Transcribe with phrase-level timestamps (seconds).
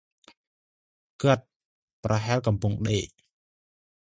[1.21, 1.45] គាត់
[2.03, 3.07] ប្រហែលកំពុងដេក។